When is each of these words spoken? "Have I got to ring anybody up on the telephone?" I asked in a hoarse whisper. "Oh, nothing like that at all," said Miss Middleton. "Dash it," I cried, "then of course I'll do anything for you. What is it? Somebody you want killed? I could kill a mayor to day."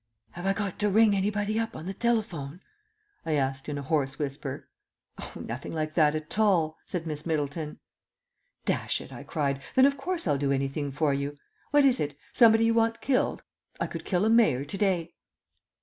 "Have 0.31 0.47
I 0.47 0.53
got 0.53 0.79
to 0.79 0.89
ring 0.89 1.15
anybody 1.15 1.59
up 1.59 1.75
on 1.75 1.85
the 1.85 1.93
telephone?" 1.93 2.61
I 3.23 3.33
asked 3.33 3.69
in 3.69 3.77
a 3.77 3.83
hoarse 3.83 4.17
whisper. 4.17 4.67
"Oh, 5.19 5.33
nothing 5.35 5.73
like 5.73 5.93
that 5.93 6.15
at 6.15 6.39
all," 6.39 6.75
said 6.87 7.05
Miss 7.05 7.23
Middleton. 7.23 7.77
"Dash 8.65 8.99
it," 8.99 9.13
I 9.13 9.21
cried, 9.21 9.61
"then 9.75 9.85
of 9.85 9.97
course 9.97 10.25
I'll 10.27 10.39
do 10.39 10.51
anything 10.51 10.89
for 10.89 11.13
you. 11.13 11.37
What 11.69 11.85
is 11.85 11.99
it? 11.99 12.17
Somebody 12.33 12.65
you 12.65 12.73
want 12.73 12.99
killed? 12.99 13.43
I 13.79 13.85
could 13.85 14.03
kill 14.03 14.25
a 14.25 14.29
mayor 14.31 14.65
to 14.65 14.75
day." 14.75 15.13